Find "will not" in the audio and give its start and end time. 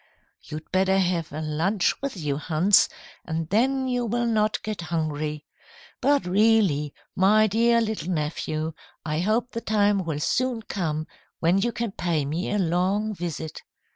4.07-4.59